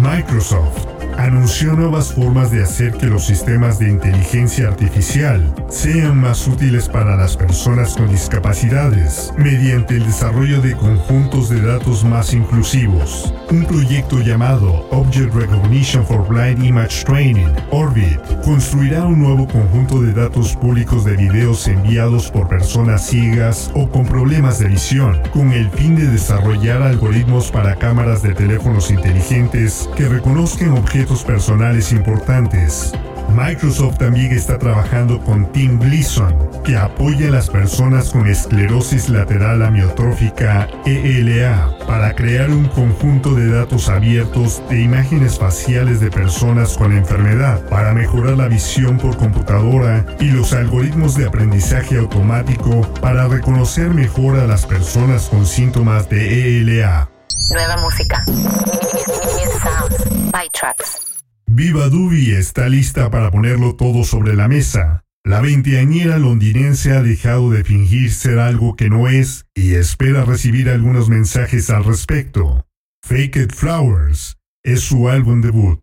Microsoft 0.00 0.87
anunció 1.18 1.72
nuevas 1.72 2.12
formas 2.12 2.52
de 2.52 2.62
hacer 2.62 2.92
que 2.92 3.06
los 3.06 3.26
sistemas 3.26 3.80
de 3.80 3.90
inteligencia 3.90 4.68
artificial 4.68 5.52
sean 5.68 6.16
más 6.16 6.46
útiles 6.46 6.88
para 6.88 7.16
las 7.16 7.36
personas 7.36 7.94
con 7.96 8.08
discapacidades 8.08 9.32
mediante 9.36 9.96
el 9.96 10.06
desarrollo 10.06 10.62
de 10.62 10.76
conjuntos 10.76 11.48
de 11.50 11.60
datos 11.60 12.04
más 12.04 12.32
inclusivos. 12.32 13.34
Un 13.50 13.64
proyecto 13.64 14.20
llamado 14.20 14.86
Object 14.92 15.34
Recognition 15.34 16.06
for 16.06 16.26
Blind 16.28 16.62
Image 16.64 17.04
Training, 17.04 17.48
Orbit, 17.72 18.20
construirá 18.44 19.04
un 19.04 19.18
nuevo 19.18 19.48
conjunto 19.48 20.00
de 20.00 20.12
datos 20.12 20.54
públicos 20.54 21.04
de 21.04 21.16
videos 21.16 21.66
enviados 21.66 22.30
por 22.30 22.48
personas 22.48 23.04
ciegas 23.04 23.72
o 23.74 23.90
con 23.90 24.06
problemas 24.06 24.60
de 24.60 24.68
visión, 24.68 25.20
con 25.32 25.52
el 25.52 25.68
fin 25.70 25.96
de 25.96 26.06
desarrollar 26.06 26.80
algoritmos 26.82 27.50
para 27.50 27.74
cámaras 27.74 28.22
de 28.22 28.34
teléfonos 28.34 28.92
inteligentes 28.92 29.90
que 29.96 30.08
reconozcan 30.08 30.70
objetos 30.78 31.07
personales 31.16 31.90
importantes. 31.92 32.92
Microsoft 33.34 33.98
también 33.98 34.32
está 34.32 34.58
trabajando 34.58 35.20
con 35.20 35.50
Tim 35.52 35.78
Gleason, 35.78 36.34
que 36.64 36.76
apoya 36.76 37.28
a 37.28 37.30
las 37.30 37.48
personas 37.48 38.10
con 38.10 38.26
esclerosis 38.26 39.08
lateral 39.08 39.62
amiotrófica 39.62 40.68
ELA 40.86 41.76
para 41.86 42.14
crear 42.14 42.50
un 42.50 42.66
conjunto 42.68 43.34
de 43.34 43.50
datos 43.50 43.88
abiertos 43.88 44.62
de 44.70 44.80
imágenes 44.82 45.38
faciales 45.38 46.00
de 46.00 46.10
personas 46.10 46.76
con 46.76 46.96
enfermedad 46.96 47.60
para 47.68 47.92
mejorar 47.92 48.36
la 48.36 48.48
visión 48.48 48.98
por 48.98 49.16
computadora 49.16 50.04
y 50.20 50.30
los 50.30 50.52
algoritmos 50.52 51.14
de 51.14 51.26
aprendizaje 51.26 51.98
automático 51.98 52.82
para 53.00 53.28
reconocer 53.28 53.90
mejor 53.90 54.38
a 54.38 54.46
las 54.46 54.66
personas 54.66 55.28
con 55.28 55.46
síntomas 55.46 56.08
de 56.08 56.60
ELA. 56.60 57.08
Nueva 57.50 57.76
música. 57.78 58.24
Viva 61.46 61.88
Dubi 61.88 62.32
está 62.32 62.68
lista 62.68 63.10
para 63.10 63.30
ponerlo 63.30 63.74
todo 63.74 64.04
sobre 64.04 64.34
la 64.34 64.48
mesa. 64.48 65.04
La 65.24 65.40
veinteañera 65.40 66.18
londinense 66.18 66.92
ha 66.92 67.02
dejado 67.02 67.50
de 67.50 67.64
fingir 67.64 68.12
ser 68.12 68.38
algo 68.38 68.76
que 68.76 68.88
no 68.88 69.08
es 69.08 69.46
y 69.54 69.74
espera 69.74 70.24
recibir 70.24 70.68
algunos 70.68 71.08
mensajes 71.08 71.70
al 71.70 71.84
respecto. 71.84 72.66
Fake 73.02 73.36
It 73.36 73.52
Flowers 73.54 74.36
es 74.62 74.80
su 74.80 75.08
álbum 75.08 75.40
debut. 75.40 75.80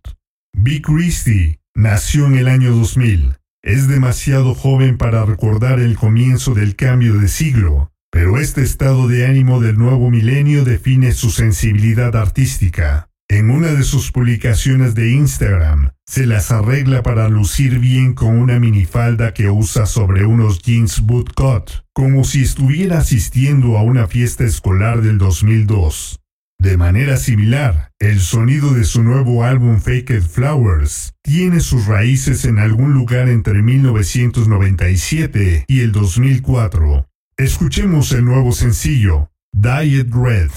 Big 0.54 0.84
Christie 0.84 1.60
nació 1.74 2.28
en 2.28 2.36
el 2.36 2.48
año 2.48 2.72
2000. 2.72 3.36
Es 3.64 3.88
demasiado 3.88 4.54
joven 4.54 4.98
para 4.98 5.26
recordar 5.26 5.80
el 5.80 5.98
comienzo 5.98 6.54
del 6.54 6.76
cambio 6.76 7.16
de 7.20 7.28
siglo, 7.28 7.92
pero 8.12 8.40
este 8.40 8.62
estado 8.62 9.08
de 9.08 9.26
ánimo 9.26 9.60
del 9.60 9.78
nuevo 9.78 10.12
milenio 10.12 10.64
define 10.64 11.12
su 11.12 11.32
sensibilidad 11.32 12.16
artística. 12.16 13.10
En 13.28 13.50
una 13.50 13.74
de 13.74 13.84
sus 13.84 14.12
publicaciones 14.12 14.94
de 14.94 15.12
Instagram, 15.12 15.90
se 16.06 16.28
las 16.28 16.52
arregla 16.52 17.02
para 17.02 17.28
lucir 17.28 17.80
bien 17.80 18.14
con 18.14 18.38
una 18.38 18.60
minifalda 18.60 19.34
que 19.34 19.50
usa 19.50 19.88
sobre 19.88 20.26
unos 20.26 20.62
jeans 20.62 21.02
bootcut, 21.02 21.72
como 21.94 22.24
si 22.24 22.44
estuviera 22.44 23.00
asistiendo 23.00 23.78
a 23.78 23.82
una 23.82 24.08
fiesta 24.08 24.44
escolar 24.44 25.02
del 25.02 25.18
2002. 25.18 26.20
De 26.60 26.78
manera 26.78 27.18
similar, 27.18 27.92
el 28.00 28.20
sonido 28.20 28.74
de 28.74 28.84
su 28.84 29.04
nuevo 29.04 29.44
álbum 29.44 29.80
Faked 29.80 30.22
Flowers 30.22 31.16
tiene 31.24 31.62
sus 31.62 31.88
raíces 31.88 32.46
en 32.46 32.60
algún 32.60 32.94
lugar 32.94 33.28
entre 33.28 33.62
1997 33.62 35.66
y 35.68 35.80
el 35.82 35.92
2004. 35.92 37.08
Escuchemos 37.38 38.12
el 38.14 38.24
nuevo 38.24 38.52
sencillo, 38.52 39.32
Diet 39.60 40.08
Red. 40.14 40.52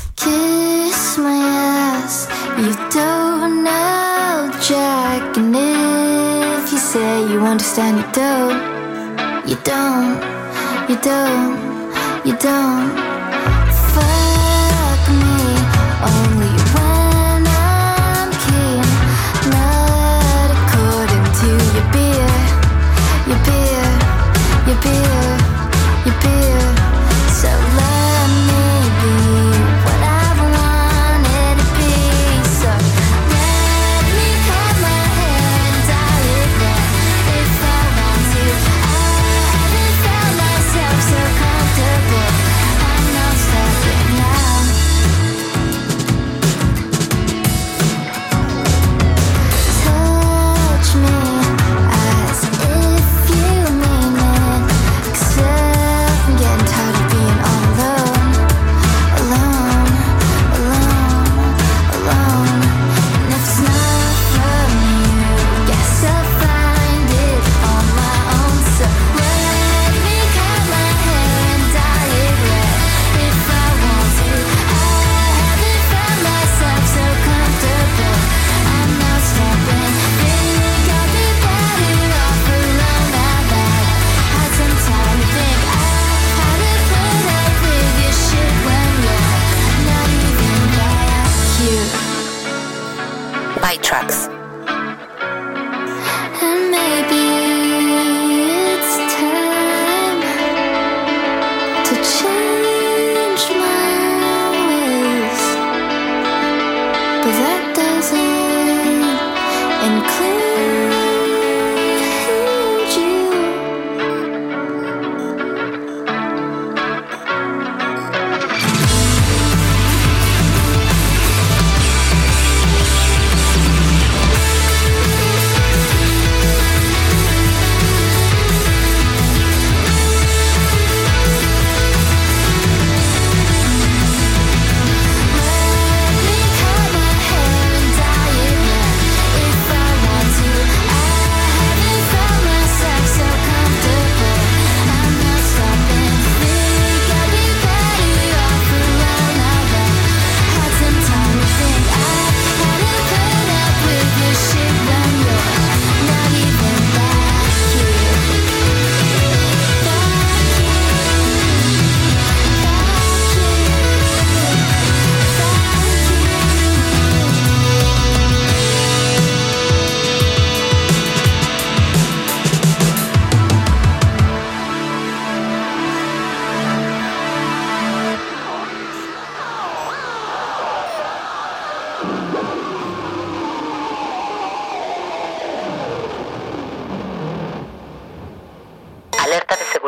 You 2.58 2.74
don't 2.90 3.62
know 3.62 4.50
Jack, 4.60 5.36
and 5.36 5.54
if 5.54 6.72
you 6.72 6.78
say 6.78 7.20
you 7.30 7.40
understand, 7.40 7.98
you 7.98 8.04
don't, 8.12 8.58
you 9.48 9.56
don't, 9.62 10.18
you 10.90 10.96
don't, 10.96 11.56
you 12.26 12.36
don't. 12.38 12.90
Fuck 13.94 15.08
me. 15.08 15.38
Only 16.02 16.52
when 16.74 17.46
I'm 17.46 18.30
beer, 21.92 22.28
your 23.28 23.38
beer, 23.46 23.86
your 24.66 24.82
beer, 24.82 25.37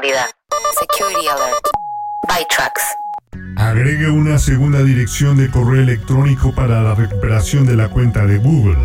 seguridad. 0.01 0.27
Security 0.79 1.29
Alert. 1.29 1.67
Agregue 3.57 4.11
una 4.11 4.39
segunda 4.39 4.83
dirección 4.83 5.37
de 5.37 5.51
correo 5.51 5.83
electrónico 5.83 6.55
para 6.55 6.83
la 6.83 6.95
recuperación 6.95 7.67
de 7.67 7.77
la 7.77 7.89
cuenta 7.89 8.25
de 8.25 8.39
Google. 8.39 8.79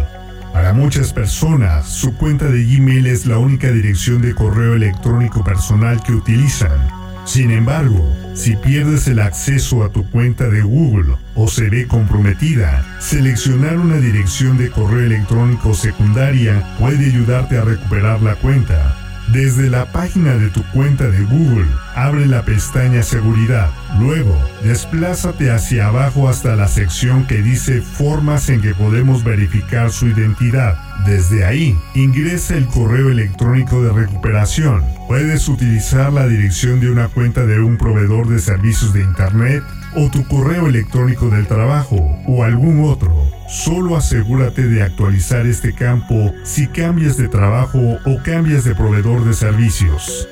Para 0.51 0.73
muchas 0.73 1.13
personas, 1.13 1.88
su 1.88 2.17
cuenta 2.17 2.45
de 2.45 2.65
Gmail 2.65 3.08
es 3.08 3.25
la 3.25 3.38
única 3.38 3.71
dirección 3.71 4.21
de 4.21 4.36
correo 4.36 4.75
electrónico 4.75 5.43
personal 5.43 6.01
que 6.04 6.13
utilizan. 6.13 6.89
Sin 7.25 7.51
embargo, 7.51 8.06
si 8.34 8.56
pierdes 8.58 9.08
el 9.08 9.19
acceso 9.19 9.84
a 9.84 9.89
tu 9.89 10.10
cuenta 10.12 10.49
de 10.49 10.63
Google 10.63 11.15
o 11.36 11.47
se 11.47 11.69
ve 11.69 11.88
comprometida, 11.88 12.99
seleccionar 12.99 13.78
una 13.78 13.97
dirección 13.97 14.58
de 14.58 14.69
correo 14.69 15.06
electrónico 15.06 15.73
secundaria 15.73 16.75
puede 16.78 17.06
ayudarte 17.06 17.58
a 17.58 17.63
recuperar 17.63 18.21
la 18.21 18.36
cuenta. 18.36 19.04
Desde 19.31 19.69
la 19.71 19.91
página 19.91 20.35
de 20.35 20.49
tu 20.49 20.63
cuenta 20.71 21.09
de 21.09 21.23
Google, 21.23 21.67
abre 21.95 22.27
la 22.27 22.43
pestaña 22.43 23.01
Seguridad. 23.01 23.69
Luego, 23.99 24.38
desplázate 24.63 25.49
hacia 25.49 25.88
abajo 25.88 26.29
hasta 26.29 26.55
la 26.55 26.67
sección 26.67 27.25
que 27.25 27.41
dice 27.41 27.81
Formas 27.81 28.49
en 28.49 28.61
que 28.61 28.75
podemos 28.75 29.23
verificar 29.23 29.89
su 29.89 30.07
identidad. 30.07 30.77
Desde 31.05 31.43
ahí, 31.43 31.75
ingresa 31.95 32.55
el 32.55 32.67
correo 32.67 33.09
electrónico 33.09 33.81
de 33.81 33.91
recuperación. 33.91 34.83
Puedes 35.07 35.49
utilizar 35.49 36.13
la 36.13 36.27
dirección 36.27 36.79
de 36.79 36.91
una 36.91 37.07
cuenta 37.07 37.45
de 37.45 37.59
un 37.59 37.77
proveedor 37.77 38.27
de 38.27 38.39
servicios 38.39 38.93
de 38.93 39.01
Internet 39.01 39.63
o 39.95 40.09
tu 40.09 40.27
correo 40.27 40.67
electrónico 40.67 41.29
del 41.29 41.47
trabajo 41.47 41.97
o 42.27 42.43
algún 42.43 42.85
otro. 42.85 43.34
Solo 43.47 43.95
asegúrate 43.95 44.67
de 44.67 44.81
actualizar 44.81 45.45
este 45.45 45.73
campo 45.73 46.34
si 46.43 46.67
cambias 46.67 47.15
de 47.15 47.27
trabajo 47.27 47.99
o 48.03 48.23
cambias 48.23 48.63
de 48.63 48.73
proveedor 48.73 49.23
de 49.23 49.34
servicios. 49.34 50.27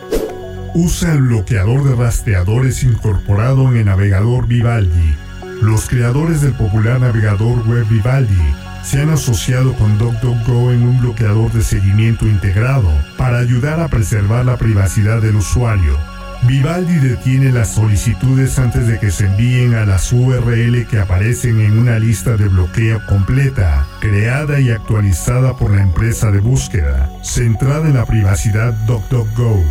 Usa 0.73 1.13
el 1.13 1.21
bloqueador 1.21 1.83
de 1.83 1.95
rastreadores 1.95 2.83
incorporado 2.83 3.69
en 3.69 3.77
el 3.77 3.85
navegador 3.85 4.47
Vivaldi. 4.47 5.15
Los 5.61 5.87
creadores 5.87 6.41
del 6.41 6.53
popular 6.53 6.99
navegador 6.99 7.67
web 7.67 7.87
Vivaldi 7.87 8.53
se 8.81 8.99
han 8.99 9.11
asociado 9.11 9.73
con 9.75 9.99
DuckDuckGo 9.99 10.71
en 10.71 10.81
un 10.81 10.99
bloqueador 10.99 11.51
de 11.51 11.61
seguimiento 11.61 12.25
integrado 12.25 12.89
para 13.17 13.37
ayudar 13.37 13.79
a 13.79 13.89
preservar 13.89 14.43
la 14.45 14.57
privacidad 14.57 15.21
del 15.21 15.35
usuario. 15.35 16.12
Vivaldi 16.45 16.95
detiene 16.95 17.53
las 17.53 17.69
solicitudes 17.75 18.59
antes 18.59 18.85
de 18.85 18.99
que 18.99 19.11
se 19.11 19.27
envíen 19.27 19.75
a 19.75 19.85
las 19.85 20.11
URL 20.11 20.85
que 20.87 20.99
aparecen 20.99 21.61
en 21.61 21.79
una 21.79 21.99
lista 21.99 22.35
de 22.35 22.49
bloqueo 22.49 22.99
completa, 23.07 23.87
creada 24.01 24.59
y 24.59 24.69
actualizada 24.69 25.55
por 25.55 25.71
la 25.71 25.81
empresa 25.81 26.31
de 26.31 26.39
búsqueda, 26.39 27.09
centrada 27.23 27.87
en 27.87 27.93
la 27.93 28.05
privacidad 28.05 28.73
DuckDuckGo. 28.85 29.63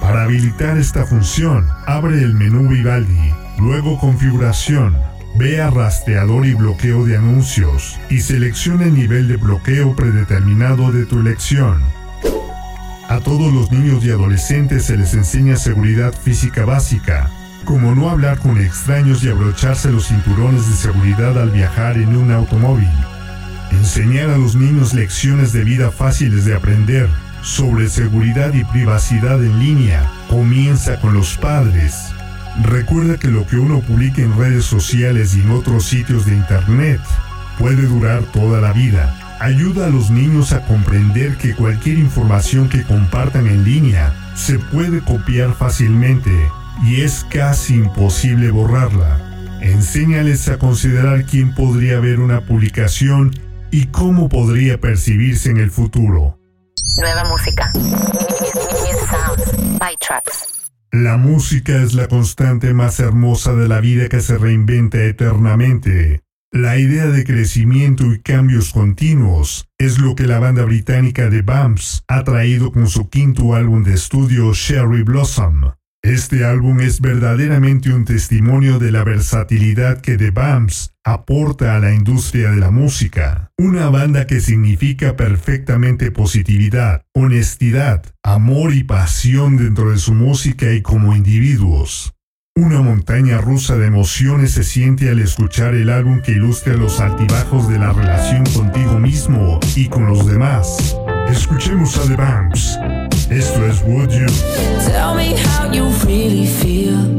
Para 0.00 0.24
habilitar 0.24 0.76
esta 0.78 1.06
función, 1.06 1.68
abre 1.86 2.20
el 2.20 2.34
menú 2.34 2.68
Vivaldi, 2.68 3.32
luego 3.58 3.96
Configuración, 3.98 4.96
ve 5.38 5.60
a 5.60 5.70
Rastreador 5.70 6.44
y 6.44 6.54
bloqueo 6.54 7.06
de 7.06 7.18
anuncios 7.18 8.00
y 8.10 8.20
selecciona 8.20 8.84
el 8.84 8.94
nivel 8.94 9.28
de 9.28 9.36
bloqueo 9.36 9.94
predeterminado 9.94 10.90
de 10.90 11.06
tu 11.06 11.20
elección. 11.20 11.80
A 13.16 13.20
todos 13.20 13.50
los 13.50 13.72
niños 13.72 14.04
y 14.04 14.10
adolescentes 14.10 14.84
se 14.84 14.96
les 14.98 15.14
enseña 15.14 15.56
seguridad 15.56 16.12
física 16.12 16.66
básica, 16.66 17.30
como 17.64 17.94
no 17.94 18.10
hablar 18.10 18.38
con 18.38 18.60
extraños 18.60 19.24
y 19.24 19.30
abrocharse 19.30 19.90
los 19.90 20.08
cinturones 20.08 20.68
de 20.68 20.76
seguridad 20.76 21.40
al 21.40 21.48
viajar 21.48 21.96
en 21.96 22.14
un 22.14 22.30
automóvil. 22.30 22.90
Enseñar 23.72 24.28
a 24.28 24.36
los 24.36 24.54
niños 24.54 24.92
lecciones 24.92 25.54
de 25.54 25.64
vida 25.64 25.90
fáciles 25.90 26.44
de 26.44 26.56
aprender 26.56 27.08
sobre 27.40 27.88
seguridad 27.88 28.52
y 28.52 28.64
privacidad 28.64 29.42
en 29.42 29.60
línea 29.60 30.12
comienza 30.28 31.00
con 31.00 31.14
los 31.14 31.38
padres. 31.38 31.94
Recuerda 32.64 33.16
que 33.16 33.28
lo 33.28 33.46
que 33.46 33.56
uno 33.56 33.80
publica 33.80 34.20
en 34.20 34.36
redes 34.36 34.66
sociales 34.66 35.34
y 35.34 35.40
en 35.40 35.52
otros 35.52 35.86
sitios 35.86 36.26
de 36.26 36.36
internet 36.36 37.00
puede 37.58 37.80
durar 37.86 38.24
toda 38.24 38.60
la 38.60 38.74
vida. 38.74 39.25
Ayuda 39.38 39.86
a 39.86 39.90
los 39.90 40.10
niños 40.10 40.52
a 40.52 40.64
comprender 40.66 41.36
que 41.36 41.54
cualquier 41.54 41.98
información 41.98 42.68
que 42.68 42.82
compartan 42.84 43.46
en 43.46 43.64
línea 43.64 44.14
se 44.34 44.58
puede 44.58 45.00
copiar 45.00 45.54
fácilmente 45.54 46.30
y 46.82 47.02
es 47.02 47.26
casi 47.30 47.74
imposible 47.74 48.50
borrarla. 48.50 49.58
Enséñales 49.60 50.48
a 50.48 50.58
considerar 50.58 51.24
quién 51.24 51.54
podría 51.54 52.00
ver 52.00 52.20
una 52.20 52.42
publicación 52.46 53.32
y 53.70 53.86
cómo 53.86 54.28
podría 54.28 54.80
percibirse 54.80 55.50
en 55.50 55.58
el 55.58 55.70
futuro. 55.70 56.38
Nueva 56.98 57.24
música. 57.24 57.70
La 60.92 61.16
música 61.18 61.82
es 61.82 61.92
la 61.92 62.08
constante 62.08 62.72
más 62.72 63.00
hermosa 63.00 63.52
de 63.54 63.68
la 63.68 63.80
vida 63.80 64.08
que 64.08 64.20
se 64.20 64.38
reinventa 64.38 65.02
eternamente. 65.02 66.25
La 66.56 66.78
idea 66.78 67.08
de 67.08 67.22
crecimiento 67.22 68.14
y 68.14 68.20
cambios 68.20 68.72
continuos 68.72 69.68
es 69.76 69.98
lo 69.98 70.16
que 70.16 70.26
la 70.26 70.38
banda 70.38 70.64
británica 70.64 71.28
The 71.28 71.42
Bumps 71.42 72.02
ha 72.08 72.24
traído 72.24 72.72
con 72.72 72.88
su 72.88 73.10
quinto 73.10 73.54
álbum 73.54 73.84
de 73.84 73.92
estudio 73.92 74.54
Cherry 74.54 75.02
Blossom. 75.02 75.72
Este 76.02 76.46
álbum 76.46 76.80
es 76.80 77.02
verdaderamente 77.02 77.92
un 77.92 78.06
testimonio 78.06 78.78
de 78.78 78.90
la 78.90 79.04
versatilidad 79.04 80.00
que 80.00 80.16
The 80.16 80.30
Bumps 80.30 80.94
aporta 81.04 81.76
a 81.76 81.78
la 81.78 81.92
industria 81.92 82.50
de 82.52 82.56
la 82.56 82.70
música. 82.70 83.50
Una 83.58 83.90
banda 83.90 84.26
que 84.26 84.40
significa 84.40 85.14
perfectamente 85.14 86.10
positividad, 86.10 87.02
honestidad, 87.12 88.02
amor 88.22 88.72
y 88.72 88.82
pasión 88.82 89.58
dentro 89.58 89.90
de 89.90 89.98
su 89.98 90.14
música 90.14 90.72
y 90.72 90.80
como 90.80 91.14
individuos. 91.14 92.15
Una 92.58 92.80
montaña 92.80 93.36
rusa 93.36 93.76
de 93.76 93.86
emociones 93.86 94.52
se 94.52 94.64
siente 94.64 95.10
al 95.10 95.18
escuchar 95.18 95.74
el 95.74 95.90
álbum 95.90 96.22
que 96.22 96.32
ilustra 96.32 96.72
los 96.72 97.00
altibajos 97.00 97.68
de 97.68 97.78
la 97.78 97.92
relación 97.92 98.44
contigo 98.46 98.98
mismo 98.98 99.60
y 99.74 99.88
con 99.88 100.06
los 100.06 100.26
demás. 100.26 100.96
Escuchemos 101.28 101.98
a 101.98 102.08
The 102.08 102.16
Bumps. 102.16 102.78
Esto 103.28 103.66
es 103.66 103.82
Would 103.82 104.08
You. 104.08 104.26
Tell 104.86 105.14
me 105.14 105.36
how 105.36 105.70
you 105.70 105.90
really 106.06 106.46
feel. 106.46 107.18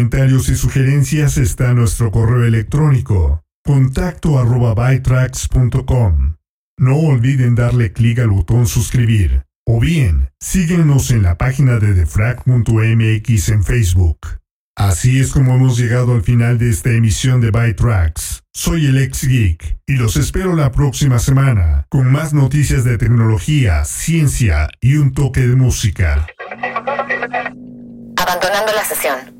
comentarios 0.00 0.48
y 0.48 0.56
sugerencias 0.56 1.36
está 1.36 1.74
nuestro 1.74 2.10
correo 2.10 2.46
electrónico 2.46 3.44
contacto 3.62 4.38
arroba 4.38 4.72
bytrax.com. 4.72 6.36
No 6.78 6.96
olviden 6.96 7.54
darle 7.54 7.92
clic 7.92 8.18
al 8.20 8.30
botón 8.30 8.66
suscribir 8.66 9.42
o 9.66 9.78
bien 9.78 10.30
síguenos 10.40 11.10
en 11.10 11.22
la 11.22 11.36
página 11.36 11.78
de 11.78 11.92
defrag.mx 11.92 13.48
en 13.50 13.62
Facebook. 13.62 14.20
Así 14.74 15.20
es 15.20 15.32
como 15.32 15.56
hemos 15.56 15.76
llegado 15.76 16.14
al 16.14 16.22
final 16.22 16.56
de 16.56 16.70
esta 16.70 16.92
emisión 16.92 17.42
de 17.42 17.50
Bytrax. 17.50 18.44
Soy 18.54 18.86
el 18.86 19.02
ex 19.02 19.28
geek 19.28 19.80
y 19.86 19.96
los 19.96 20.16
espero 20.16 20.56
la 20.56 20.72
próxima 20.72 21.18
semana 21.18 21.84
con 21.90 22.10
más 22.10 22.32
noticias 22.32 22.84
de 22.84 22.96
tecnología, 22.96 23.84
ciencia 23.84 24.70
y 24.80 24.96
un 24.96 25.12
toque 25.12 25.46
de 25.46 25.56
música. 25.56 26.26
Abandonando 28.16 28.72
la 28.74 28.84
sesión. 28.84 29.39